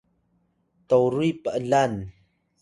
toruy 0.87 1.31
p’lan 1.43 1.93